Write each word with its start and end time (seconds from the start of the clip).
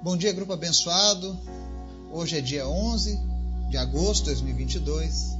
Bom 0.00 0.16
dia, 0.16 0.32
grupo 0.32 0.52
abençoado. 0.52 1.36
Hoje 2.12 2.38
é 2.38 2.40
dia 2.40 2.68
11 2.68 3.18
de 3.68 3.76
agosto 3.76 4.20
de 4.20 4.30
2022. 4.30 5.36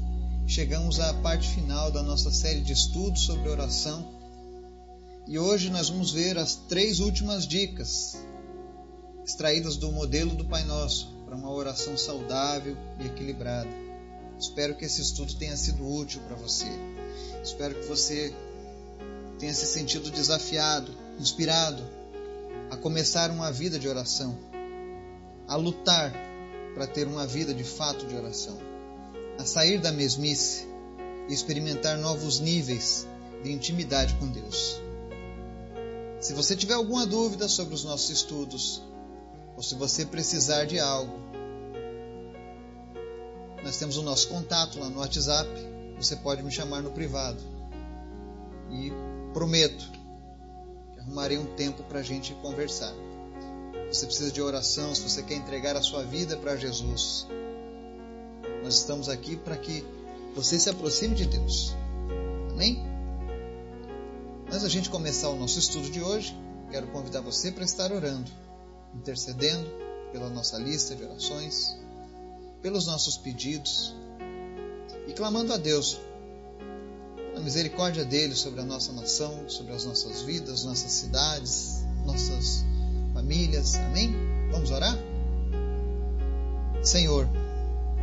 Chegamos 0.48 0.98
à 0.98 1.14
parte 1.14 1.48
final 1.48 1.92
da 1.92 2.02
nossa 2.02 2.32
série 2.32 2.60
de 2.60 2.72
estudos 2.72 3.22
sobre 3.22 3.48
oração. 3.48 4.04
E 5.28 5.38
hoje 5.38 5.70
nós 5.70 5.90
vamos 5.90 6.10
ver 6.10 6.36
as 6.36 6.56
três 6.56 6.98
últimas 6.98 7.46
dicas 7.46 8.18
extraídas 9.24 9.76
do 9.76 9.92
modelo 9.92 10.34
do 10.34 10.44
Pai 10.44 10.64
Nosso 10.64 11.06
para 11.24 11.36
uma 11.36 11.52
oração 11.52 11.96
saudável 11.96 12.76
e 12.98 13.06
equilibrada. 13.06 13.70
Espero 14.40 14.74
que 14.74 14.86
esse 14.86 15.00
estudo 15.00 15.34
tenha 15.36 15.56
sido 15.56 15.88
útil 15.88 16.20
para 16.22 16.34
você. 16.34 16.66
Espero 17.44 17.76
que 17.76 17.86
você 17.86 18.34
tenha 19.38 19.54
se 19.54 19.66
sentido 19.66 20.10
desafiado, 20.10 20.92
inspirado 21.20 21.97
a 22.70 22.76
começar 22.76 23.30
uma 23.30 23.50
vida 23.50 23.78
de 23.78 23.88
oração 23.88 24.36
a 25.48 25.56
lutar 25.56 26.12
para 26.74 26.86
ter 26.86 27.06
uma 27.06 27.26
vida 27.26 27.54
de 27.54 27.64
fato 27.64 28.06
de 28.06 28.14
oração, 28.14 28.58
a 29.38 29.44
sair 29.44 29.80
da 29.80 29.90
mesmice 29.90 30.68
e 31.28 31.32
experimentar 31.32 31.96
novos 31.96 32.38
níveis 32.38 33.06
de 33.42 33.50
intimidade 33.50 34.14
com 34.14 34.28
Deus. 34.28 34.80
Se 36.20 36.34
você 36.34 36.54
tiver 36.54 36.74
alguma 36.74 37.06
dúvida 37.06 37.48
sobre 37.48 37.74
os 37.74 37.84
nossos 37.84 38.10
estudos, 38.10 38.82
ou 39.56 39.62
se 39.62 39.74
você 39.74 40.04
precisar 40.04 40.66
de 40.66 40.78
algo, 40.78 41.18
nós 43.64 43.76
temos 43.78 43.96
o 43.96 44.02
nosso 44.02 44.28
contato 44.28 44.78
lá 44.78 44.88
no 44.88 45.00
WhatsApp. 45.00 45.48
Você 45.96 46.16
pode 46.16 46.42
me 46.42 46.50
chamar 46.50 46.82
no 46.82 46.90
privado. 46.90 47.42
E 48.70 48.92
prometo 49.32 49.97
arrumarei 51.08 51.38
um 51.38 51.46
tempo 51.56 51.82
para 51.84 52.00
a 52.00 52.02
gente 52.02 52.34
conversar 52.36 52.94
você 53.90 54.04
precisa 54.04 54.30
de 54.30 54.42
oração, 54.42 54.94
se 54.94 55.00
você 55.00 55.22
quer 55.22 55.36
entregar 55.36 55.74
a 55.74 55.80
sua 55.82 56.04
vida 56.04 56.36
para 56.36 56.56
Jesus, 56.56 57.26
nós 58.62 58.74
estamos 58.74 59.08
aqui 59.08 59.34
para 59.34 59.56
que 59.56 59.82
você 60.34 60.58
se 60.58 60.68
aproxime 60.68 61.14
de 61.14 61.24
Deus. 61.24 61.74
Amém? 62.50 62.84
Antes 64.46 64.62
da 64.62 64.68
gente 64.68 64.90
começar 64.90 65.30
o 65.30 65.36
nosso 65.36 65.58
estudo 65.58 65.90
de 65.90 66.02
hoje, 66.02 66.36
quero 66.70 66.88
convidar 66.88 67.22
você 67.22 67.50
para 67.50 67.64
estar 67.64 67.90
orando, 67.90 68.30
intercedendo 68.94 69.66
pela 70.12 70.28
nossa 70.28 70.58
lista 70.58 70.94
de 70.94 71.04
orações, 71.04 71.74
pelos 72.60 72.86
nossos 72.86 73.16
pedidos 73.16 73.94
e 75.06 75.14
clamando 75.14 75.54
a 75.54 75.56
Deus 75.56 75.98
a 77.38 77.40
misericórdia 77.40 78.04
dele 78.04 78.34
sobre 78.34 78.60
a 78.60 78.64
nossa 78.64 78.92
nação, 78.92 79.48
sobre 79.48 79.72
as 79.72 79.84
nossas 79.84 80.22
vidas, 80.22 80.64
nossas 80.64 80.90
cidades, 80.90 81.84
nossas 82.04 82.64
famílias. 83.14 83.76
Amém? 83.76 84.12
Vamos 84.50 84.72
orar? 84.72 84.98
Senhor, 86.82 87.28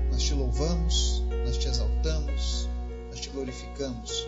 nós 0.09 0.23
te 0.23 0.33
louvamos, 0.33 1.21
nós 1.45 1.57
te 1.57 1.67
exaltamos, 1.67 2.69
nós 3.09 3.19
te 3.19 3.29
glorificamos, 3.29 4.25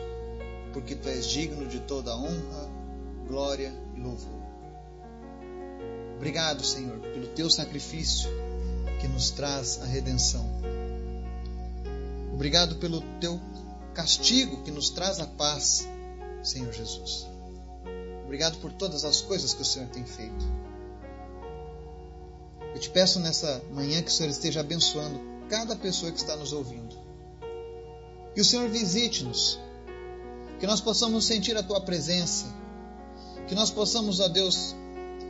porque 0.74 0.94
tu 0.94 1.08
és 1.08 1.26
digno 1.26 1.66
de 1.68 1.80
toda 1.80 2.16
honra, 2.16 2.70
glória 3.28 3.74
e 3.96 4.02
louvor. 4.02 4.42
Obrigado, 6.18 6.66
Senhor, 6.66 7.00
pelo 7.00 7.28
teu 7.28 7.50
sacrifício 7.50 8.30
que 9.00 9.08
nos 9.08 9.30
traz 9.30 9.80
a 9.82 9.86
redenção. 9.86 10.46
Obrigado 12.34 12.76
pelo 12.76 13.02
teu 13.22 13.40
castigo 13.98 14.62
que 14.62 14.70
nos 14.70 14.92
traz 14.92 15.20
a 15.20 15.26
paz, 15.26 15.88
Senhor 16.44 16.72
Jesus. 16.72 17.26
Obrigado 18.24 18.60
por 18.60 18.72
todas 18.72 19.04
as 19.04 19.22
coisas 19.22 19.56
que 19.56 19.64
o 19.64 19.66
Senhor 19.66 19.90
tem 19.90 20.06
feito. 20.06 20.46
Eu 22.76 22.80
te 22.80 22.92
peço 22.92 23.20
nessa 23.20 23.60
manhã 23.72 24.04
que 24.04 24.12
o 24.12 24.14
Senhor 24.14 24.30
esteja 24.30 24.60
abençoando 24.60 25.20
cada 25.50 25.76
pessoa 25.76 26.12
que 26.12 26.20
está 26.20 26.36
nos 26.36 26.54
ouvindo. 26.54 26.96
Que 28.36 28.42
o 28.42 28.46
Senhor 28.46 28.70
visite-nos. 28.70 29.60
Que 30.60 30.68
nós 30.68 30.80
possamos 30.80 31.26
sentir 31.26 31.58
a 31.58 31.64
tua 31.64 31.82
presença. 31.82 32.46
Que 33.48 33.56
nós 33.56 33.72
possamos, 33.72 34.20
ó 34.20 34.28
Deus, 34.28 34.76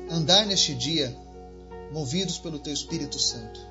andar 0.09 0.45
neste 0.45 0.75
dia 0.75 1.17
movidos 1.93 2.37
pelo 2.37 2.59
teu 2.59 2.73
Espírito 2.73 3.17
Santo. 3.17 3.61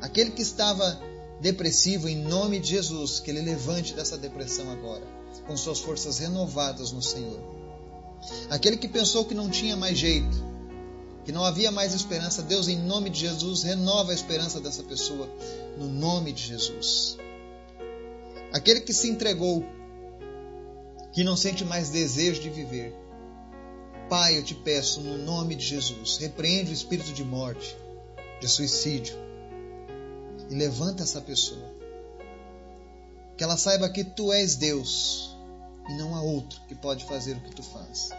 Aquele 0.00 0.32
que 0.32 0.42
estava 0.42 1.00
depressivo, 1.42 2.08
em 2.08 2.16
nome 2.16 2.60
de 2.60 2.68
Jesus, 2.68 3.18
que 3.18 3.28
ele 3.30 3.42
levante 3.42 3.94
dessa 3.94 4.16
depressão 4.16 4.70
agora, 4.70 5.02
com 5.44 5.56
suas 5.56 5.80
forças 5.80 6.18
renovadas 6.18 6.92
no 6.92 7.02
Senhor. 7.02 7.40
Aquele 8.48 8.76
que 8.76 8.86
pensou 8.86 9.24
que 9.24 9.34
não 9.34 9.50
tinha 9.50 9.76
mais 9.76 9.98
jeito, 9.98 10.52
que 11.24 11.32
não 11.32 11.44
havia 11.44 11.72
mais 11.72 11.94
esperança, 11.94 12.42
Deus, 12.42 12.68
em 12.68 12.78
nome 12.78 13.10
de 13.10 13.20
Jesus, 13.20 13.64
renova 13.64 14.12
a 14.12 14.14
esperança 14.14 14.60
dessa 14.60 14.84
pessoa, 14.84 15.28
no 15.76 15.88
nome 15.88 16.32
de 16.32 16.46
Jesus. 16.46 17.18
Aquele 18.52 18.80
que 18.80 18.92
se 18.92 19.08
entregou, 19.10 19.64
que 21.12 21.24
não 21.24 21.36
sente 21.36 21.64
mais 21.64 21.90
desejo 21.90 22.40
de 22.40 22.50
viver, 22.50 22.94
Pai, 24.08 24.38
eu 24.38 24.44
te 24.44 24.54
peço, 24.54 25.00
no 25.00 25.18
nome 25.18 25.56
de 25.56 25.64
Jesus, 25.64 26.18
repreende 26.18 26.70
o 26.70 26.74
espírito 26.74 27.12
de 27.12 27.24
morte, 27.24 27.76
de 28.40 28.46
suicídio, 28.46 29.16
e 30.52 30.54
levanta 30.54 31.02
essa 31.02 31.20
pessoa. 31.20 31.74
Que 33.36 33.42
ela 33.42 33.56
saiba 33.56 33.88
que 33.88 34.04
tu 34.04 34.32
és 34.32 34.54
Deus 34.54 35.36
e 35.88 35.94
não 35.94 36.14
há 36.14 36.22
outro 36.22 36.60
que 36.68 36.74
pode 36.74 37.04
fazer 37.06 37.36
o 37.36 37.40
que 37.40 37.54
tu 37.54 37.62
faz. 37.62 38.10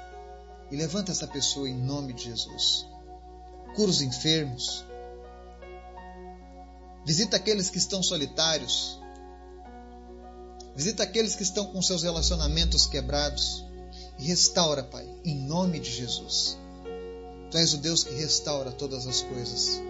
E 0.69 0.75
levanta 0.75 1.11
essa 1.11 1.27
pessoa 1.27 1.69
em 1.69 1.77
nome 1.77 2.13
de 2.13 2.25
Jesus 2.25 2.91
cura 3.75 3.89
os 3.89 4.01
enfermos, 4.01 4.85
visita 7.05 7.37
aqueles 7.37 7.69
que 7.69 7.77
estão 7.77 8.03
solitários, 8.03 8.99
visita 10.75 11.03
aqueles 11.03 11.35
que 11.35 11.43
estão 11.43 11.65
com 11.67 11.81
seus 11.81 12.03
relacionamentos 12.03 12.85
quebrados 12.85 13.65
e 14.19 14.25
restaura, 14.25 14.83
Pai, 14.83 15.07
em 15.25 15.35
nome 15.35 15.79
de 15.79 15.91
Jesus. 15.91 16.57
Tu 17.49 17.57
és 17.57 17.73
o 17.73 17.77
Deus 17.77 18.03
que 18.03 18.13
restaura 18.13 18.71
todas 18.71 19.07
as 19.07 19.21
coisas. 19.21 19.81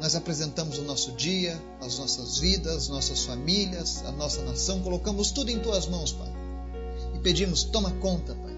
Nós 0.00 0.14
apresentamos 0.14 0.78
o 0.78 0.82
nosso 0.82 1.12
dia, 1.12 1.60
as 1.80 1.98
nossas 1.98 2.38
vidas, 2.38 2.88
nossas 2.88 3.24
famílias, 3.24 4.04
a 4.06 4.12
nossa 4.12 4.42
nação, 4.42 4.82
colocamos 4.82 5.30
tudo 5.30 5.50
em 5.50 5.60
tuas 5.60 5.86
mãos, 5.86 6.12
Pai. 6.12 6.32
E 7.14 7.18
pedimos, 7.20 7.64
toma 7.64 7.90
conta, 7.92 8.34
Pai, 8.34 8.56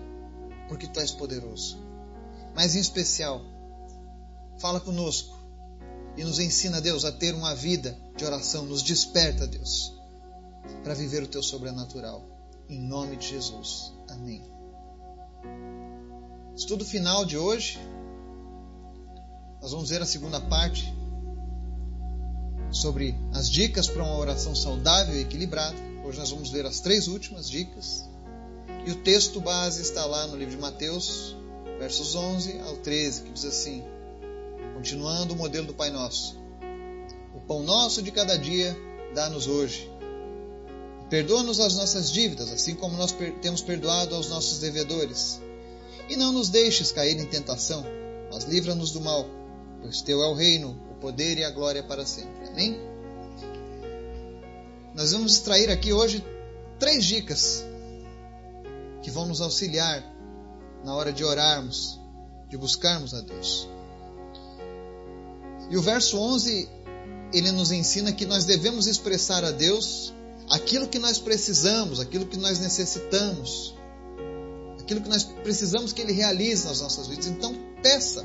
porque 0.68 0.86
tu 0.86 1.00
és 1.00 1.10
poderoso. 1.10 1.76
Mas 2.54 2.76
em 2.76 2.80
especial, 2.80 3.42
Fala 4.62 4.78
conosco 4.78 5.36
e 6.16 6.22
nos 6.22 6.38
ensina, 6.38 6.80
Deus, 6.80 7.04
a 7.04 7.10
ter 7.10 7.34
uma 7.34 7.52
vida 7.52 7.98
de 8.16 8.24
oração. 8.24 8.64
Nos 8.64 8.80
desperta, 8.80 9.44
Deus, 9.44 9.92
para 10.84 10.94
viver 10.94 11.22
o 11.22 11.26
teu 11.26 11.42
sobrenatural. 11.42 12.24
Em 12.68 12.78
nome 12.80 13.16
de 13.16 13.28
Jesus. 13.28 13.92
Amém. 14.08 14.40
Estudo 16.54 16.84
final 16.84 17.24
de 17.24 17.36
hoje. 17.36 17.76
Nós 19.60 19.72
vamos 19.72 19.90
ver 19.90 20.00
a 20.00 20.06
segunda 20.06 20.40
parte 20.40 20.94
sobre 22.72 23.14
as 23.32 23.50
dicas 23.50 23.86
para 23.86 24.02
uma 24.02 24.16
oração 24.16 24.54
saudável 24.54 25.14
e 25.14 25.20
equilibrada. 25.20 25.76
Hoje 26.04 26.18
nós 26.18 26.30
vamos 26.30 26.50
ver 26.50 26.66
as 26.66 26.80
três 26.80 27.06
últimas 27.06 27.48
dicas. 27.48 28.08
E 28.86 28.90
o 28.90 28.96
texto 28.96 29.40
base 29.40 29.82
está 29.82 30.04
lá 30.04 30.26
no 30.26 30.36
livro 30.36 30.56
de 30.56 30.60
Mateus, 30.60 31.36
versos 31.78 32.14
11 32.14 32.60
ao 32.60 32.76
13, 32.78 33.22
que 33.22 33.32
diz 33.32 33.44
assim: 33.44 33.82
Continuando 34.74 35.34
o 35.34 35.36
modelo 35.36 35.68
do 35.68 35.74
Pai 35.74 35.90
Nosso. 35.90 36.40
O 37.34 37.40
pão 37.40 37.62
nosso 37.62 38.02
de 38.02 38.10
cada 38.10 38.36
dia 38.36 38.76
dá-nos 39.14 39.46
hoje. 39.46 39.90
Perdoa-nos 41.08 41.60
as 41.60 41.74
nossas 41.76 42.10
dívidas, 42.10 42.50
assim 42.50 42.74
como 42.74 42.96
nós 42.96 43.14
temos 43.42 43.60
perdoado 43.60 44.14
aos 44.14 44.28
nossos 44.28 44.58
devedores. 44.58 45.40
E 46.08 46.16
não 46.16 46.32
nos 46.32 46.48
deixes 46.48 46.90
cair 46.90 47.18
em 47.18 47.26
tentação, 47.26 47.84
mas 48.32 48.44
livra-nos 48.44 48.90
do 48.90 49.00
mal, 49.00 49.26
pois 49.80 50.02
teu 50.02 50.22
é 50.22 50.28
o 50.28 50.34
reino, 50.34 50.91
poder 51.02 51.36
e 51.36 51.44
a 51.44 51.50
glória 51.50 51.82
para 51.82 52.06
sempre. 52.06 52.48
Amém? 52.48 52.80
Nós 54.94 55.10
vamos 55.12 55.32
extrair 55.32 55.68
aqui 55.68 55.92
hoje 55.92 56.24
três 56.78 57.04
dicas 57.04 57.64
que 59.02 59.10
vão 59.10 59.26
nos 59.26 59.40
auxiliar 59.40 60.00
na 60.84 60.94
hora 60.94 61.12
de 61.12 61.24
orarmos, 61.24 61.98
de 62.48 62.56
buscarmos 62.56 63.12
a 63.12 63.20
Deus. 63.20 63.68
E 65.68 65.76
o 65.76 65.82
verso 65.82 66.18
11, 66.18 66.68
ele 67.32 67.50
nos 67.50 67.72
ensina 67.72 68.12
que 68.12 68.24
nós 68.24 68.44
devemos 68.44 68.86
expressar 68.86 69.42
a 69.42 69.50
Deus 69.50 70.14
aquilo 70.48 70.86
que 70.86 70.98
nós 70.98 71.18
precisamos, 71.18 71.98
aquilo 71.98 72.26
que 72.26 72.36
nós 72.36 72.58
necessitamos, 72.60 73.74
aquilo 74.78 75.00
que 75.00 75.08
nós 75.08 75.24
precisamos 75.24 75.92
que 75.92 76.02
Ele 76.02 76.12
realize 76.12 76.66
nas 76.66 76.80
nossas 76.80 77.06
vidas. 77.08 77.26
Então, 77.26 77.54
peça. 77.82 78.24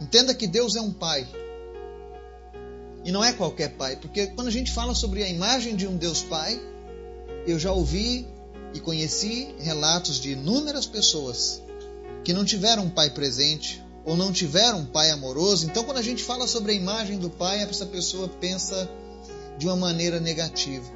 Entenda 0.00 0.34
que 0.34 0.46
Deus 0.46 0.76
é 0.76 0.80
um 0.80 0.92
Pai. 0.92 1.26
E 3.04 3.10
não 3.10 3.24
é 3.24 3.32
qualquer 3.32 3.70
Pai, 3.70 3.96
porque 3.96 4.28
quando 4.28 4.48
a 4.48 4.52
gente 4.52 4.70
fala 4.72 4.94
sobre 4.94 5.22
a 5.22 5.28
imagem 5.28 5.74
de 5.74 5.86
um 5.86 5.96
Deus 5.96 6.22
Pai, 6.22 6.60
eu 7.46 7.58
já 7.58 7.72
ouvi 7.72 8.26
e 8.74 8.80
conheci 8.80 9.54
relatos 9.60 10.20
de 10.20 10.32
inúmeras 10.32 10.86
pessoas 10.86 11.62
que 12.22 12.32
não 12.32 12.44
tiveram 12.44 12.84
um 12.84 12.90
pai 12.90 13.10
presente 13.10 13.82
ou 14.04 14.16
não 14.16 14.32
tiveram 14.32 14.80
um 14.80 14.86
pai 14.86 15.10
amoroso. 15.10 15.66
Então, 15.66 15.84
quando 15.84 15.98
a 15.98 16.02
gente 16.02 16.22
fala 16.22 16.46
sobre 16.46 16.72
a 16.72 16.74
imagem 16.74 17.18
do 17.18 17.30
pai, 17.30 17.62
essa 17.62 17.86
pessoa 17.86 18.28
pensa 18.28 18.88
de 19.58 19.66
uma 19.66 19.76
maneira 19.76 20.20
negativa. 20.20 20.86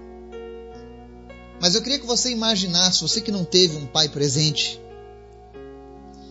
Mas 1.60 1.74
eu 1.74 1.82
queria 1.82 1.98
que 1.98 2.06
você 2.06 2.30
imaginasse, 2.30 3.02
você 3.02 3.20
que 3.20 3.30
não 3.30 3.44
teve 3.44 3.76
um 3.76 3.86
pai 3.86 4.08
presente, 4.08 4.80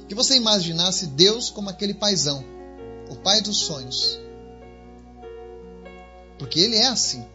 que 0.07 0.15
você 0.15 0.35
imaginasse 0.35 1.07
Deus 1.07 1.49
como 1.49 1.69
aquele 1.69 1.93
paizão, 1.93 2.43
o 3.11 3.15
pai 3.17 3.41
dos 3.41 3.57
sonhos. 3.57 4.17
Porque 6.39 6.59
ele 6.61 6.77
é 6.77 6.87
assim. 6.87 7.25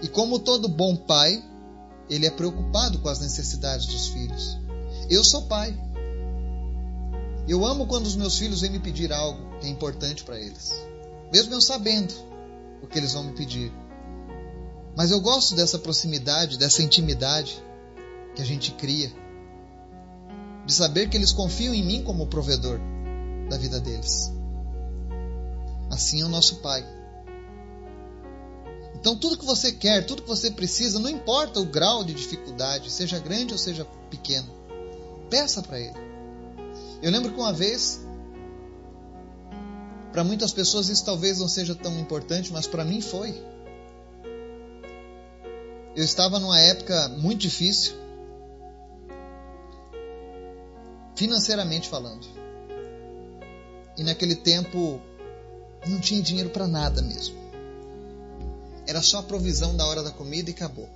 E 0.00 0.08
como 0.08 0.38
todo 0.38 0.68
bom 0.68 0.94
pai, 0.94 1.42
ele 2.08 2.24
é 2.24 2.30
preocupado 2.30 3.00
com 3.00 3.08
as 3.08 3.18
necessidades 3.18 3.86
dos 3.86 4.08
filhos. 4.08 4.58
Eu 5.10 5.24
sou 5.24 5.42
pai. 5.42 5.76
Eu 7.48 7.66
amo 7.66 7.86
quando 7.88 8.06
os 8.06 8.14
meus 8.14 8.38
filhos 8.38 8.60
vêm 8.60 8.70
me 8.70 8.78
pedir 8.78 9.12
algo 9.12 9.58
que 9.58 9.66
é 9.66 9.70
importante 9.70 10.22
para 10.22 10.38
eles, 10.38 10.72
mesmo 11.32 11.52
eu 11.52 11.60
sabendo 11.60 12.14
o 12.80 12.86
que 12.86 12.98
eles 12.98 13.12
vão 13.12 13.24
me 13.24 13.32
pedir. 13.32 13.72
Mas 14.96 15.10
eu 15.10 15.20
gosto 15.20 15.56
dessa 15.56 15.78
proximidade, 15.78 16.56
dessa 16.56 16.82
intimidade 16.82 17.60
que 18.36 18.42
a 18.42 18.44
gente 18.44 18.70
cria, 18.72 19.12
de 20.64 20.72
saber 20.72 21.08
que 21.08 21.16
eles 21.16 21.32
confiam 21.32 21.74
em 21.74 21.84
mim 21.84 22.04
como 22.04 22.28
provedor 22.28 22.80
da 23.48 23.56
vida 23.56 23.80
deles. 23.80 24.32
Assim 25.90 26.22
é 26.22 26.24
o 26.24 26.28
nosso 26.28 26.56
Pai. 26.56 26.84
Então, 28.94 29.16
tudo 29.16 29.36
que 29.36 29.44
você 29.44 29.72
quer, 29.72 30.06
tudo 30.06 30.22
que 30.22 30.28
você 30.28 30.50
precisa, 30.50 30.98
não 30.98 31.10
importa 31.10 31.58
o 31.58 31.64
grau 31.64 32.04
de 32.04 32.14
dificuldade, 32.14 32.90
seja 32.90 33.18
grande 33.18 33.52
ou 33.52 33.58
seja 33.58 33.84
pequeno, 34.08 34.48
peça 35.28 35.60
para 35.60 35.80
Ele. 35.80 35.98
Eu 37.02 37.10
lembro 37.10 37.32
que 37.32 37.38
uma 37.38 37.52
vez, 37.52 38.00
para 40.12 40.22
muitas 40.22 40.52
pessoas 40.52 40.88
isso 40.88 41.04
talvez 41.04 41.40
não 41.40 41.48
seja 41.48 41.74
tão 41.74 41.98
importante, 41.98 42.52
mas 42.52 42.68
para 42.68 42.84
mim 42.84 43.00
foi. 43.00 43.42
Eu 45.96 46.04
estava 46.04 46.38
numa 46.38 46.60
época 46.60 47.08
muito 47.08 47.40
difícil, 47.40 47.94
financeiramente 51.16 51.88
falando. 51.88 52.24
E 53.96 54.02
naquele 54.02 54.34
tempo 54.34 55.00
não 55.86 56.00
tinha 56.00 56.22
dinheiro 56.22 56.50
para 56.50 56.66
nada 56.66 57.02
mesmo. 57.02 57.36
Era 58.86 59.02
só 59.02 59.18
a 59.18 59.22
provisão 59.22 59.76
da 59.76 59.86
hora 59.86 60.02
da 60.02 60.10
comida 60.10 60.50
e 60.50 60.52
acabou. 60.52 60.88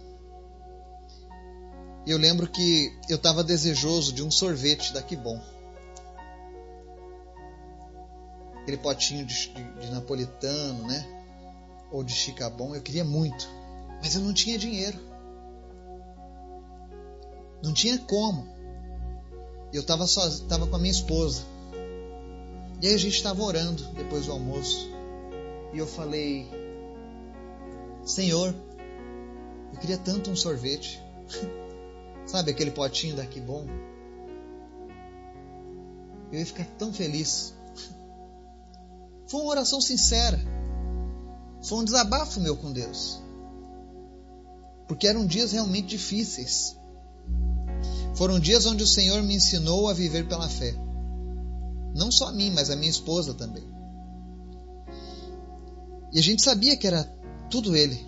E 2.07 2.11
eu 2.11 2.19
lembro 2.19 2.49
que 2.49 2.97
eu 3.09 3.17
estava 3.17 3.43
desejoso 3.43 4.13
de 4.13 4.23
um 4.23 4.31
sorvete 4.31 4.93
da 4.93 5.03
Que 5.03 5.17
Bom. 5.17 5.41
Aquele 8.63 8.77
potinho 8.77 9.25
de, 9.27 9.49
de, 9.49 9.81
de 9.81 9.91
napolitano, 9.91 10.87
né? 10.87 11.05
Ou 11.91 12.03
de 12.03 12.13
chicabon, 12.13 12.75
eu 12.75 12.83
queria 12.83 13.05
muito. 13.05 13.49
Mas 14.03 14.15
eu 14.15 14.21
não 14.21 14.33
tinha 14.33 14.59
dinheiro. 14.59 14.99
Não 17.63 17.73
tinha 17.73 17.99
como. 17.99 18.47
Eu 19.73 19.81
estava 19.81 20.05
tava 20.49 20.67
com 20.67 20.77
a 20.77 20.79
minha 20.79 20.91
esposa. 20.93 21.43
E 22.81 22.89
aí 22.89 22.95
a 22.95 22.99
gente 22.99 23.17
estava 23.17 23.43
orando 23.43 23.83
depois 23.95 24.27
do 24.27 24.33
almoço. 24.33 24.89
E 25.73 25.79
eu 25.79 25.87
falei: 25.87 26.47
Senhor, 28.05 28.55
eu 29.73 29.79
queria 29.81 29.99
tanto 29.99 30.31
um 30.31 30.37
sorvete. 30.37 31.01
Sabe 32.27 32.51
aquele 32.51 32.71
potinho 32.71 33.17
daqui 33.17 33.41
bom? 33.41 33.67
Eu 36.31 36.39
ia 36.39 36.47
ficar 36.47 36.67
tão 36.79 36.93
feliz. 36.93 37.55
Foi 39.27 39.41
uma 39.41 39.51
oração 39.51 39.81
sincera. 39.81 40.39
Foi 41.63 41.79
um 41.79 41.85
desabafo 41.85 42.41
meu 42.41 42.57
com 42.57 42.73
Deus. 42.73 43.23
Porque 44.87 45.07
eram 45.07 45.27
dias 45.27 45.53
realmente 45.53 45.89
difíceis. 45.89 46.77
Foram 48.15 48.39
dias 48.39 48.67
onde 48.67 48.83
o 48.83 48.87
Senhor 48.87 49.23
me 49.23 49.35
ensinou 49.35 49.89
a 49.89 49.93
viver 49.93 50.27
pela 50.29 50.49
fé. 50.49 50.86
Não 51.97 52.13
só 52.13 52.29
a 52.29 52.33
mim, 52.33 52.51
mas 52.51 52.71
a 52.71 52.77
minha 52.77 52.91
esposa 52.91 53.33
também. 53.33 53.65
E 56.13 56.19
a 56.19 56.23
gente 56.23 56.43
sabia 56.43 56.77
que 56.77 56.87
era 56.87 57.05
tudo 57.51 57.75
Ele. 57.75 57.99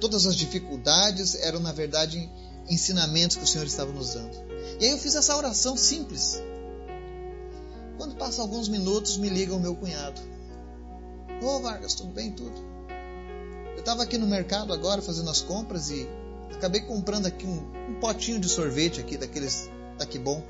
Todas 0.00 0.24
as 0.24 0.36
dificuldades 0.36 1.34
eram, 1.34 1.58
na 1.58 1.72
verdade, 1.72 2.30
ensinamentos 2.70 3.36
que 3.36 3.42
o 3.42 3.46
Senhor 3.46 3.66
estava 3.66 3.92
nos 3.92 4.14
dando. 4.14 4.36
E 4.80 4.84
aí 4.84 4.90
eu 4.92 4.98
fiz 4.98 5.16
essa 5.16 5.36
oração 5.36 5.76
simples. 5.76 6.40
Quando 7.96 8.14
passa 8.14 8.42
alguns 8.42 8.68
minutos, 8.68 9.16
me 9.16 9.28
liga 9.28 9.52
o 9.52 9.60
meu 9.60 9.74
cunhado. 9.74 10.20
Ô 11.42 11.46
oh, 11.46 11.60
Vargas, 11.60 11.94
tudo 11.94 12.12
bem? 12.12 12.30
Tudo. 12.30 12.54
Eu 13.74 13.80
estava 13.80 14.04
aqui 14.04 14.16
no 14.16 14.26
mercado 14.26 14.72
agora 14.72 15.02
fazendo 15.02 15.30
as 15.30 15.40
compras 15.40 15.90
e 15.90 16.08
acabei 16.54 16.82
comprando 16.82 17.26
aqui 17.26 17.44
um, 17.44 17.90
um 17.90 18.00
potinho 18.00 18.38
de 18.38 18.48
sorvete 18.48 19.00
aqui, 19.00 19.16
daqueles 19.16 19.68
tá 19.98 20.06
que 20.06 20.18
bom. 20.18 20.44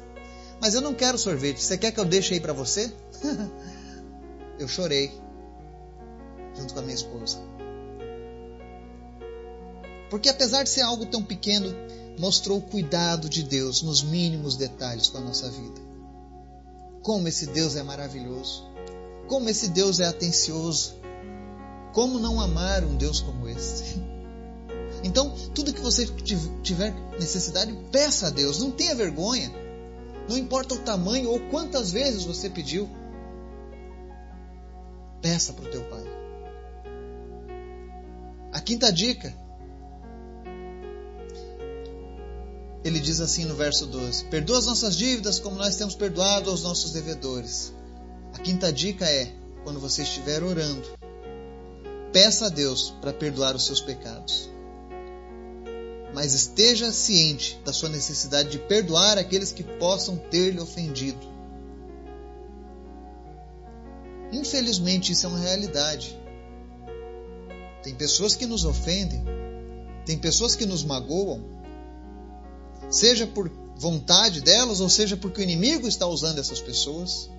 Mas 0.60 0.74
eu 0.74 0.80
não 0.80 0.94
quero 0.94 1.18
sorvete. 1.18 1.62
Você 1.62 1.78
quer 1.78 1.92
que 1.92 2.00
eu 2.00 2.04
deixe 2.04 2.34
aí 2.34 2.40
para 2.40 2.52
você? 2.52 2.92
eu 4.58 4.66
chorei 4.66 5.12
junto 6.56 6.74
com 6.74 6.80
a 6.80 6.82
minha 6.82 6.94
esposa. 6.94 7.38
Porque 10.10 10.28
apesar 10.28 10.62
de 10.62 10.70
ser 10.70 10.82
algo 10.82 11.06
tão 11.06 11.22
pequeno, 11.22 11.74
mostrou 12.18 12.58
o 12.58 12.62
cuidado 12.62 13.28
de 13.28 13.42
Deus 13.42 13.82
nos 13.82 14.02
mínimos 14.02 14.56
detalhes 14.56 15.08
com 15.08 15.18
a 15.18 15.20
nossa 15.20 15.50
vida. 15.50 15.80
Como 17.02 17.28
esse 17.28 17.46
Deus 17.46 17.76
é 17.76 17.82
maravilhoso. 17.82 18.66
Como 19.28 19.48
esse 19.48 19.68
Deus 19.68 20.00
é 20.00 20.06
atencioso. 20.06 20.96
Como 21.92 22.18
não 22.18 22.40
amar 22.40 22.84
um 22.84 22.96
Deus 22.96 23.20
como 23.20 23.48
esse? 23.48 24.02
Então, 25.04 25.32
tudo 25.54 25.72
que 25.72 25.80
você 25.80 26.06
tiver 26.60 26.92
necessidade, 27.20 27.72
peça 27.92 28.26
a 28.26 28.30
Deus, 28.30 28.58
não 28.58 28.72
tenha 28.72 28.96
vergonha. 28.96 29.48
Não 30.28 30.36
importa 30.36 30.74
o 30.74 30.78
tamanho 30.78 31.30
ou 31.30 31.40
quantas 31.48 31.90
vezes 31.90 32.24
você 32.24 32.50
pediu. 32.50 32.88
Peça 35.22 35.52
para 35.52 35.64
o 35.64 35.70
teu 35.70 35.82
Pai. 35.84 36.04
A 38.52 38.60
quinta 38.60 38.92
dica. 38.92 39.34
Ele 42.84 43.00
diz 43.00 43.20
assim 43.20 43.44
no 43.44 43.54
verso 43.54 43.86
12: 43.86 44.26
Perdoa 44.26 44.58
as 44.58 44.66
nossas 44.66 44.96
dívidas 44.96 45.40
como 45.40 45.56
nós 45.56 45.76
temos 45.76 45.94
perdoado 45.94 46.50
aos 46.50 46.62
nossos 46.62 46.92
devedores. 46.92 47.72
A 48.34 48.38
quinta 48.38 48.72
dica 48.72 49.06
é: 49.06 49.32
quando 49.64 49.80
você 49.80 50.02
estiver 50.02 50.42
orando, 50.42 50.88
peça 52.12 52.46
a 52.46 52.48
Deus 52.48 52.90
para 53.00 53.12
perdoar 53.12 53.56
os 53.56 53.64
seus 53.64 53.80
pecados. 53.80 54.50
Mas 56.18 56.34
esteja 56.34 56.90
ciente 56.90 57.60
da 57.64 57.72
sua 57.72 57.88
necessidade 57.88 58.50
de 58.50 58.58
perdoar 58.58 59.16
aqueles 59.16 59.52
que 59.52 59.62
possam 59.62 60.16
ter 60.16 60.50
lhe 60.50 60.58
ofendido. 60.58 61.24
Infelizmente, 64.32 65.12
isso 65.12 65.26
é 65.26 65.28
uma 65.28 65.38
realidade. 65.38 66.18
Tem 67.84 67.94
pessoas 67.94 68.34
que 68.34 68.46
nos 68.46 68.64
ofendem, 68.64 69.24
tem 70.04 70.18
pessoas 70.18 70.56
que 70.56 70.66
nos 70.66 70.82
magoam, 70.82 71.40
seja 72.90 73.24
por 73.24 73.48
vontade 73.76 74.40
delas 74.40 74.80
ou 74.80 74.88
seja 74.88 75.16
porque 75.16 75.40
o 75.40 75.44
inimigo 75.44 75.86
está 75.86 76.08
usando 76.08 76.40
essas 76.40 76.60
pessoas. 76.60 77.30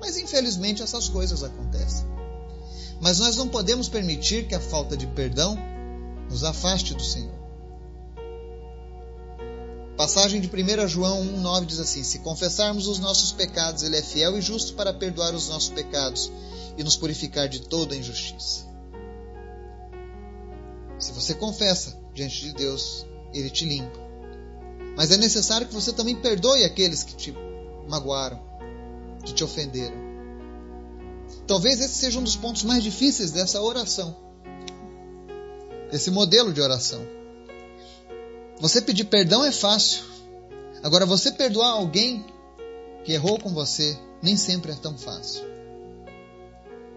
Mas 0.00 0.16
infelizmente 0.16 0.84
essas 0.84 1.08
coisas 1.08 1.42
acontecem. 1.42 2.06
Mas 3.00 3.18
nós 3.18 3.34
não 3.34 3.48
podemos 3.48 3.88
permitir 3.88 4.46
que 4.46 4.54
a 4.54 4.60
falta 4.60 4.96
de 4.96 5.08
perdão 5.08 5.58
nos 6.30 6.44
afaste 6.44 6.94
do 6.94 7.02
Senhor. 7.02 7.39
Passagem 10.00 10.40
de 10.40 10.48
1 10.48 10.88
João 10.88 11.22
1,9 11.26 11.66
diz 11.66 11.78
assim: 11.78 12.02
Se 12.02 12.20
confessarmos 12.20 12.86
os 12.86 12.98
nossos 12.98 13.32
pecados, 13.32 13.82
Ele 13.82 13.98
é 13.98 14.02
fiel 14.02 14.38
e 14.38 14.40
justo 14.40 14.72
para 14.72 14.94
perdoar 14.94 15.34
os 15.34 15.50
nossos 15.50 15.68
pecados 15.68 16.32
e 16.78 16.82
nos 16.82 16.96
purificar 16.96 17.50
de 17.50 17.60
toda 17.60 17.94
injustiça. 17.94 18.64
Se 20.98 21.12
você 21.12 21.34
confessa 21.34 22.00
diante 22.14 22.40
de 22.40 22.54
Deus, 22.54 23.04
Ele 23.34 23.50
te 23.50 23.66
limpa. 23.66 24.00
Mas 24.96 25.10
é 25.10 25.18
necessário 25.18 25.66
que 25.66 25.74
você 25.74 25.92
também 25.92 26.16
perdoe 26.16 26.64
aqueles 26.64 27.02
que 27.02 27.14
te 27.14 27.34
magoaram, 27.86 28.40
que 29.22 29.34
te 29.34 29.44
ofenderam. 29.44 29.98
Talvez 31.46 31.78
esse 31.78 31.96
seja 31.96 32.18
um 32.18 32.24
dos 32.24 32.36
pontos 32.36 32.62
mais 32.62 32.82
difíceis 32.82 33.32
dessa 33.32 33.60
oração, 33.60 34.16
desse 35.90 36.10
modelo 36.10 36.54
de 36.54 36.62
oração. 36.62 37.19
Você 38.60 38.82
pedir 38.82 39.04
perdão 39.04 39.44
é 39.44 39.50
fácil. 39.50 40.04
Agora, 40.82 41.06
você 41.06 41.32
perdoar 41.32 41.70
alguém 41.70 42.24
que 43.04 43.12
errou 43.12 43.38
com 43.38 43.54
você 43.54 43.98
nem 44.22 44.36
sempre 44.36 44.72
é 44.72 44.74
tão 44.74 44.96
fácil. 44.98 45.42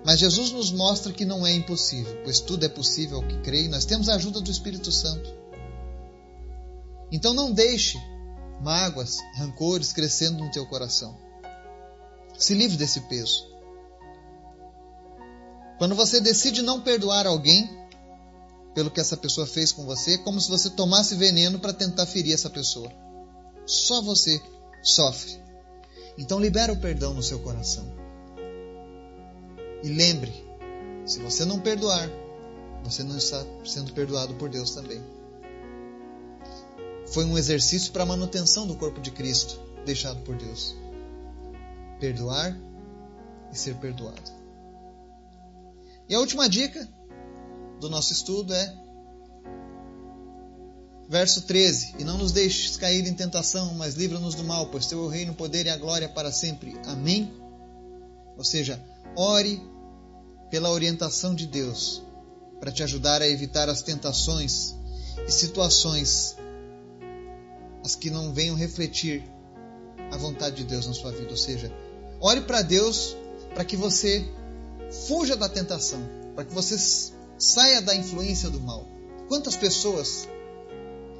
Mas 0.05 0.19
Jesus 0.19 0.51
nos 0.51 0.71
mostra 0.71 1.13
que 1.13 1.23
não 1.23 1.47
é 1.47 1.53
impossível, 1.53 2.21
pois 2.23 2.41
tudo 2.41 2.65
é 2.65 2.69
possível 2.69 3.17
ao 3.17 3.27
que 3.27 3.39
crê 3.39 3.63
e 3.63 3.69
nós 3.69 3.85
temos 3.85 4.09
a 4.09 4.15
ajuda 4.15 4.41
do 4.41 4.51
Espírito 4.51 4.91
Santo. 4.91 5.33
Então 7.09 7.33
não 7.33 7.53
deixe 7.53 7.97
mágoas, 8.61 9.17
rancores 9.37 9.93
crescendo 9.93 10.43
no 10.43 10.51
teu 10.51 10.65
coração. 10.65 11.17
Se 12.37 12.53
livre 12.53 12.75
desse 12.75 13.01
peso. 13.01 13.47
Quando 15.77 15.95
você 15.95 16.19
decide 16.19 16.61
não 16.61 16.81
perdoar 16.81 17.25
alguém 17.25 17.69
pelo 18.73 18.91
que 18.91 18.99
essa 18.99 19.15
pessoa 19.15 19.45
fez 19.45 19.71
com 19.71 19.85
você, 19.85 20.17
como 20.19 20.39
se 20.39 20.49
você 20.49 20.69
tomasse 20.69 21.15
veneno 21.15 21.59
para 21.59 21.73
tentar 21.73 22.05
ferir 22.05 22.33
essa 22.33 22.49
pessoa. 22.49 22.91
Só 23.65 24.01
você 24.01 24.41
sofre. 24.81 25.39
Então 26.17 26.39
libera 26.39 26.73
o 26.73 26.79
perdão 26.79 27.13
no 27.13 27.23
seu 27.23 27.39
coração. 27.39 27.85
E 29.83 29.87
lembre, 29.87 30.33
se 31.05 31.19
você 31.19 31.45
não 31.45 31.59
perdoar, 31.59 32.09
você 32.83 33.03
não 33.03 33.17
está 33.17 33.43
sendo 33.65 33.93
perdoado 33.93 34.33
por 34.35 34.49
Deus 34.49 34.71
também. 34.71 35.01
Foi 37.07 37.25
um 37.25 37.37
exercício 37.37 37.91
para 37.91 38.03
a 38.03 38.07
manutenção 38.07 38.65
do 38.65 38.75
corpo 38.75 38.99
de 38.99 39.11
Cristo, 39.11 39.59
deixado 39.85 40.21
por 40.21 40.35
Deus. 40.35 40.75
Perdoar 41.99 42.57
e 43.51 43.57
ser 43.57 43.75
perdoado. 43.75 44.31
E 46.09 46.15
a 46.15 46.19
última 46.19 46.49
dica 46.49 46.87
do 47.83 47.89
nosso 47.89 48.13
estudo 48.13 48.53
é 48.53 48.73
verso 51.07 51.43
13: 51.43 51.95
E 51.99 52.03
não 52.03 52.17
nos 52.17 52.31
deixes 52.31 52.77
cair 52.77 53.05
em 53.05 53.13
tentação, 53.13 53.73
mas 53.75 53.95
livra-nos 53.95 54.35
do 54.35 54.43
mal, 54.43 54.67
pois 54.67 54.87
teu 54.87 55.03
é 55.03 55.05
o 55.05 55.07
reino, 55.07 55.33
o 55.33 55.35
poder 55.35 55.65
e 55.65 55.69
a 55.69 55.77
glória 55.77 56.09
para 56.09 56.31
sempre. 56.31 56.75
Amém? 56.85 57.31
Ou 58.37 58.43
seja, 58.43 58.83
ore 59.15 59.61
pela 60.49 60.71
orientação 60.71 61.35
de 61.35 61.45
Deus 61.45 62.01
para 62.59 62.71
te 62.71 62.81
ajudar 62.83 63.21
a 63.21 63.27
evitar 63.27 63.69
as 63.69 63.81
tentações 63.81 64.75
e 65.27 65.31
situações 65.31 66.35
as 67.83 67.95
que 67.95 68.09
não 68.09 68.33
venham 68.33 68.55
refletir 68.55 69.23
a 70.09 70.15
vontade 70.15 70.55
de 70.57 70.63
Deus 70.63 70.87
na 70.87 70.93
sua 70.93 71.11
vida. 71.11 71.29
Ou 71.29 71.37
seja, 71.37 71.71
ore 72.21 72.41
para 72.41 72.61
Deus 72.61 73.15
para 73.53 73.65
que 73.65 73.75
você 73.75 74.25
fuja 75.07 75.35
da 75.35 75.49
tentação, 75.49 76.01
para 76.33 76.45
que 76.45 76.53
você 76.53 76.77
saia 77.43 77.81
da 77.81 77.93
influência 77.93 78.49
do 78.49 78.59
mal. 78.59 78.87
Quantas 79.27 79.55
pessoas 79.55 80.29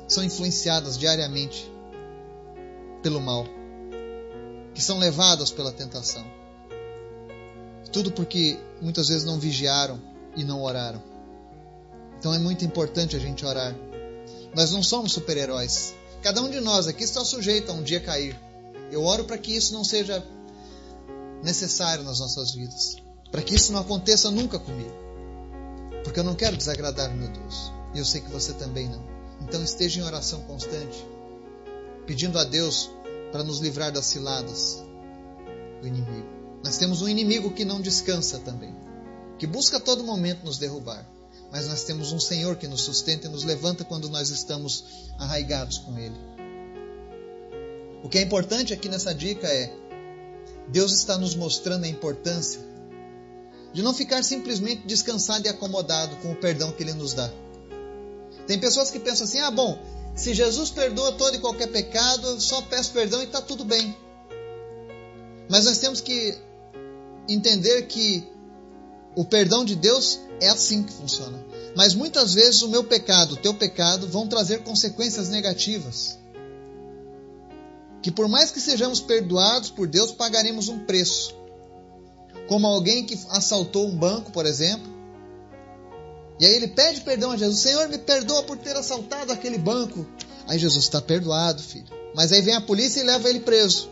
são 0.08 0.24
influenciadas 0.24 0.98
diariamente 0.98 1.70
pelo 3.02 3.20
mal, 3.20 3.46
que 4.74 4.82
são 4.82 5.00
levadas 5.00 5.52
pela 5.52 5.74
tentação? 5.74 6.26
Tudo 7.92 8.12
porque 8.12 8.58
muitas 8.82 9.10
vezes 9.10 9.26
não 9.26 9.38
vigiaram 9.38 10.02
e 10.36 10.44
não 10.44 10.64
oraram. 10.64 11.04
Então 12.18 12.34
é 12.34 12.40
muito 12.40 12.64
importante 12.64 13.18
a 13.18 13.20
gente 13.20 13.46
orar. 13.46 13.76
Nós 14.56 14.72
não 14.72 14.82
somos 14.82 15.12
super-heróis. 15.12 15.94
Cada 16.22 16.42
um 16.42 16.50
de 16.50 16.62
nós 16.62 16.88
aqui 16.88 17.04
está 17.04 17.24
sujeito 17.26 17.70
a 17.70 17.76
um 17.76 17.84
dia 17.84 18.00
cair. 18.00 18.40
Eu 18.90 19.04
oro 19.04 19.26
para 19.26 19.38
que 19.38 19.54
isso 19.54 19.74
não 19.74 19.84
seja 19.84 20.26
necessário 21.44 22.04
nas 22.04 22.20
nossas 22.20 22.54
vidas. 22.54 22.96
Para 23.30 23.42
que 23.42 23.56
isso 23.56 23.74
não 23.74 23.82
aconteça 23.82 24.32
nunca 24.32 24.58
comigo. 24.58 25.04
Porque 26.04 26.20
eu 26.20 26.24
não 26.24 26.36
quero 26.36 26.58
desagradar 26.58 27.14
meu 27.16 27.30
Deus. 27.30 27.72
E 27.94 28.00
eu 28.00 28.06
sei 28.06 28.22
que 28.22 28.32
você 28.32 28.54
também 28.54 28.90
não. 28.90 29.04
Então 29.42 29.64
esteja 29.64 30.00
em 30.00 30.04
oração 30.04 30.42
constante, 30.42 31.06
pedindo 32.06 32.38
a 32.40 32.44
Deus 32.44 32.90
para 33.32 33.44
nos 33.44 33.60
livrar 33.60 33.92
das 33.92 34.06
ciladas 34.06 34.84
do 35.82 35.88
inimigo. 35.88 36.28
Nós 36.64 36.78
temos 36.78 37.02
um 37.02 37.10
inimigo 37.10 37.52
que 37.52 37.66
não 37.66 37.82
descansa 37.82 38.40
também, 38.40 38.74
que 39.38 39.46
busca 39.46 39.78
a 39.78 39.80
todo 39.80 40.04
momento 40.04 40.46
nos 40.46 40.58
derrubar 40.58 41.06
mas 41.54 41.68
nós 41.68 41.84
temos 41.84 42.12
um 42.12 42.20
Senhor 42.20 42.56
que 42.56 42.68
nos 42.68 42.82
sustenta 42.82 43.28
e 43.28 43.30
nos 43.30 43.44
levanta 43.44 43.86
quando 43.86 44.10
nós 44.10 44.32
estamos 44.32 44.84
arraigados 45.20 45.78
com 45.78 45.96
Ele. 46.00 46.16
O 48.04 48.10
que 48.10 48.18
é 48.18 48.22
importante 48.24 48.74
aqui 48.74 48.90
nessa 48.90 49.14
dica 49.14 49.48
é: 49.48 49.72
Deus 50.70 50.92
está 50.94 51.16
nos 51.16 51.36
mostrando 51.36 51.84
a 51.84 51.88
importância 51.88 52.60
de 53.74 53.82
não 53.82 53.94
ficar 53.94 54.24
simplesmente 54.24 54.86
descansado 54.86 55.46
e 55.46 55.50
acomodado 55.50 56.16
com 56.18 56.32
o 56.32 56.36
perdão 56.36 56.72
que 56.72 56.84
Ele 56.84 56.94
nos 56.94 57.14
dá. 57.14 57.30
Tem 58.46 58.60
pessoas 58.60 58.92
que 58.92 59.00
pensam 59.00 59.26
assim: 59.26 59.40
ah, 59.40 59.52
bom, 59.52 59.78
se 60.16 60.34
Jesus 60.34 60.70
perdoa 60.70 61.14
todo 61.14 61.36
e 61.36 61.40
qualquer 61.40 61.68
pecado, 61.68 62.28
eu 62.28 62.40
só 62.40 62.62
peço 62.62 62.92
perdão 62.92 63.22
e 63.22 63.26
está 63.26 63.42
tudo 63.42 63.66
bem. 63.66 63.96
Mas 65.50 65.66
nós 65.66 65.80
temos 65.80 66.00
que 66.00 66.38
entender 67.28 67.84
que 67.84 68.28
o 69.16 69.26
perdão 69.26 69.66
de 69.66 69.76
Deus 69.76 70.20
é 70.40 70.50
assim 70.50 70.84
que 70.84 70.94
funciona. 70.94 71.44
Mas 71.76 71.96
muitas 71.96 72.34
vezes 72.34 72.62
o 72.62 72.70
meu 72.70 72.84
pecado, 72.84 73.34
o 73.34 73.38
teu 73.38 73.54
pecado, 73.54 74.08
vão 74.08 74.28
trazer 74.28 74.64
consequências 74.64 75.30
negativas. 75.30 76.18
Que 78.02 78.12
por 78.12 78.28
mais 78.28 78.52
que 78.52 78.60
sejamos 78.60 79.00
perdoados 79.00 79.70
por 79.70 79.88
Deus, 79.88 80.12
pagaremos 80.12 80.68
um 80.68 80.80
preço. 80.80 81.34
Como 82.54 82.68
alguém 82.68 83.04
que 83.04 83.20
assaltou 83.32 83.88
um 83.88 83.98
banco, 83.98 84.32
por 84.32 84.46
exemplo. 84.46 84.88
E 86.40 86.46
aí 86.46 86.54
ele 86.54 86.68
pede 86.68 87.02
perdão 87.02 87.32
a 87.32 87.36
Jesus: 87.36 87.62
Senhor, 87.62 87.90
me 87.90 87.98
perdoa 87.98 88.44
por 88.44 88.60
ter 88.60 88.78
assaltado 88.78 89.34
aquele 89.34 89.58
banco. 89.58 90.06
Aí 90.48 90.60
Jesus 90.60 90.84
está 90.84 91.02
perdoado, 91.02 91.64
filho. 91.64 91.88
Mas 92.16 92.32
aí 92.32 92.44
vem 92.44 92.54
a 92.54 92.62
polícia 92.62 93.00
e 93.00 93.04
leva 93.04 93.28
ele 93.28 93.40
preso. 93.40 93.90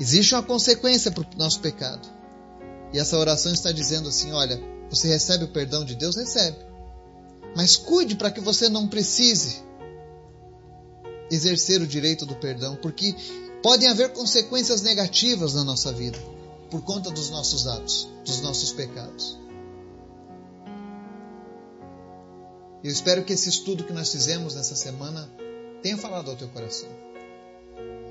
Existe 0.00 0.34
uma 0.34 0.42
consequência 0.42 1.10
para 1.10 1.20
o 1.20 1.26
nosso 1.36 1.60
pecado. 1.60 2.08
E 2.94 2.98
essa 2.98 3.18
oração 3.18 3.52
está 3.52 3.70
dizendo 3.72 4.08
assim: 4.08 4.32
olha, 4.32 4.58
você 4.88 5.06
recebe 5.06 5.44
o 5.44 5.48
perdão 5.48 5.84
de 5.84 5.96
Deus? 5.96 6.16
Recebe. 6.16 6.56
Mas 7.54 7.76
cuide 7.76 8.16
para 8.16 8.30
que 8.30 8.40
você 8.40 8.70
não 8.70 8.88
precise 8.88 9.62
exercer 11.30 11.82
o 11.82 11.86
direito 11.86 12.24
do 12.24 12.36
perdão, 12.36 12.74
porque 12.76 13.14
podem 13.62 13.86
haver 13.86 14.14
consequências 14.14 14.80
negativas 14.80 15.52
na 15.52 15.62
nossa 15.62 15.92
vida 15.92 16.18
por 16.70 16.82
conta 16.82 17.10
dos 17.10 17.30
nossos 17.30 17.66
atos, 17.66 18.08
dos 18.24 18.40
nossos 18.40 18.72
pecados. 18.72 19.38
Eu 22.82 22.92
espero 22.92 23.24
que 23.24 23.32
esse 23.32 23.48
estudo 23.48 23.84
que 23.84 23.92
nós 23.92 24.10
fizemos 24.12 24.54
nessa 24.54 24.76
semana 24.76 25.28
tenha 25.82 25.96
falado 25.96 26.30
ao 26.30 26.36
teu 26.36 26.48
coração. 26.48 26.88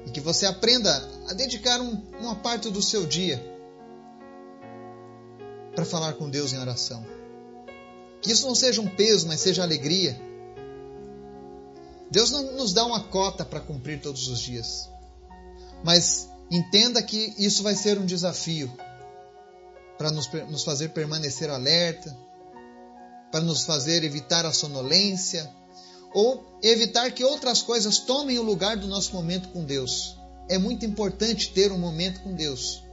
E 0.05 0.11
que 0.11 0.19
você 0.19 0.45
aprenda 0.45 0.91
a 1.29 1.33
dedicar 1.33 1.79
um, 1.81 2.01
uma 2.19 2.35
parte 2.35 2.69
do 2.69 2.81
seu 2.81 3.05
dia 3.05 3.43
para 5.75 5.85
falar 5.85 6.13
com 6.13 6.29
Deus 6.29 6.53
em 6.53 6.59
oração. 6.59 7.05
Que 8.21 8.31
isso 8.31 8.47
não 8.47 8.55
seja 8.55 8.81
um 8.81 8.87
peso, 8.87 9.27
mas 9.27 9.39
seja 9.39 9.63
alegria. 9.63 10.19
Deus 12.09 12.31
não 12.31 12.53
nos 12.53 12.73
dá 12.73 12.85
uma 12.85 13.03
cota 13.03 13.45
para 13.45 13.59
cumprir 13.59 14.01
todos 14.01 14.27
os 14.27 14.39
dias. 14.39 14.89
Mas 15.83 16.29
entenda 16.49 17.01
que 17.01 17.33
isso 17.37 17.63
vai 17.63 17.75
ser 17.75 17.97
um 17.97 18.05
desafio 18.05 18.71
para 19.97 20.11
nos, 20.11 20.31
nos 20.49 20.63
fazer 20.63 20.89
permanecer 20.89 21.49
alerta, 21.49 22.15
para 23.31 23.41
nos 23.41 23.63
fazer 23.63 24.03
evitar 24.03 24.45
a 24.45 24.53
sonolência 24.53 25.49
ou 26.13 26.59
evitar 26.63 27.11
que 27.11 27.23
outras 27.23 27.61
coisas 27.61 27.99
tomem 27.99 28.39
o 28.39 28.43
lugar 28.43 28.77
do 28.77 28.87
nosso 28.87 29.13
momento 29.13 29.49
com 29.49 29.63
Deus. 29.63 30.17
É 30.49 30.57
muito 30.57 30.85
importante 30.85 31.51
ter 31.51 31.71
um 31.71 31.77
momento 31.77 32.21
com 32.21 32.33
Deus. 32.33 32.83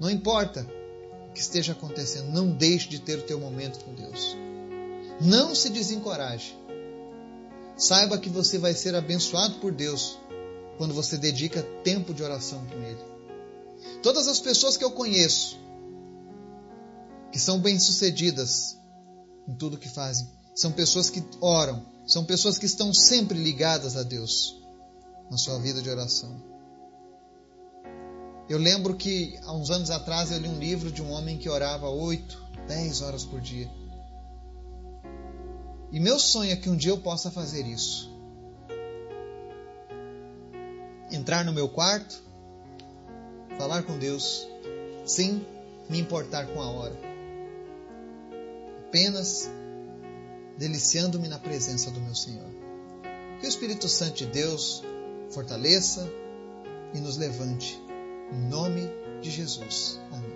Não 0.00 0.10
importa 0.10 0.66
que 1.34 1.40
esteja 1.40 1.72
acontecendo, 1.72 2.30
não 2.30 2.50
deixe 2.50 2.88
de 2.88 3.00
ter 3.00 3.18
o 3.18 3.22
teu 3.22 3.38
momento 3.38 3.84
com 3.84 3.94
Deus. 3.94 4.36
Não 5.20 5.54
se 5.54 5.68
desencoraje. 5.68 6.56
Saiba 7.76 8.18
que 8.18 8.30
você 8.30 8.56
vai 8.56 8.72
ser 8.72 8.94
abençoado 8.94 9.56
por 9.56 9.72
Deus 9.72 10.18
quando 10.76 10.94
você 10.94 11.16
dedica 11.16 11.62
tempo 11.82 12.12
de 12.12 12.22
oração 12.22 12.64
com 12.66 12.76
Ele. 12.82 13.14
Todas 14.02 14.28
as 14.28 14.40
pessoas 14.40 14.76
que 14.76 14.84
eu 14.84 14.90
conheço, 14.90 15.58
que 17.32 17.38
são 17.38 17.60
bem-sucedidas 17.60 18.78
em 19.48 19.54
tudo 19.54 19.78
que 19.78 19.88
fazem, 19.88 20.28
são 20.54 20.72
pessoas 20.72 21.10
que 21.10 21.22
oram, 21.40 21.84
são 22.06 22.24
pessoas 22.24 22.58
que 22.58 22.66
estão 22.66 22.92
sempre 22.92 23.38
ligadas 23.38 23.96
a 23.96 24.02
Deus 24.02 24.62
na 25.30 25.36
sua 25.36 25.58
vida 25.58 25.82
de 25.82 25.90
oração. 25.90 26.42
Eu 28.48 28.58
lembro 28.58 28.94
que 28.94 29.38
há 29.42 29.52
uns 29.52 29.70
anos 29.70 29.90
atrás 29.90 30.30
eu 30.30 30.38
li 30.38 30.48
um 30.48 30.58
livro 30.58 30.92
de 30.92 31.02
um 31.02 31.10
homem 31.10 31.38
que 31.38 31.48
orava 31.48 31.88
8, 31.88 32.44
10 32.68 33.00
horas 33.02 33.24
por 33.24 33.40
dia. 33.40 33.70
E 35.90 35.98
meu 35.98 36.18
sonho 36.18 36.52
é 36.52 36.56
que 36.56 36.68
um 36.68 36.76
dia 36.76 36.90
eu 36.90 36.98
possa 36.98 37.30
fazer 37.30 37.66
isso. 37.66 38.13
Entrar 41.24 41.42
no 41.42 41.54
meu 41.54 41.70
quarto, 41.70 42.22
falar 43.56 43.82
com 43.84 43.98
Deus, 43.98 44.46
sem 45.06 45.42
me 45.88 45.98
importar 45.98 46.46
com 46.48 46.60
a 46.60 46.70
hora. 46.70 46.94
Apenas 48.86 49.48
deliciando-me 50.58 51.26
na 51.26 51.38
presença 51.38 51.90
do 51.90 51.98
meu 51.98 52.14
Senhor. 52.14 52.50
Que 53.40 53.46
o 53.46 53.48
Espírito 53.48 53.88
Santo 53.88 54.16
de 54.16 54.26
Deus 54.26 54.82
fortaleça 55.30 56.06
e 56.92 57.00
nos 57.00 57.16
levante 57.16 57.82
em 58.30 58.46
nome 58.50 58.82
de 59.22 59.30
Jesus. 59.30 59.98
Amém. 60.12 60.33